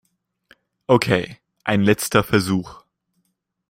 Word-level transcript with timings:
Okay, 0.87 1.37
ein 1.63 1.83
letzter 1.83 2.23
Versuch! 2.23 2.83